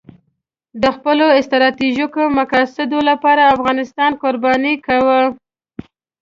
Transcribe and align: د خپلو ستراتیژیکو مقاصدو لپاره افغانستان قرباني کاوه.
د 0.81 0.83
خپلو 0.95 1.25
ستراتیژیکو 1.47 2.21
مقاصدو 2.39 2.99
لپاره 3.09 3.41
افغانستان 3.55 4.11
قرباني 4.21 4.73
کاوه. 4.85 5.21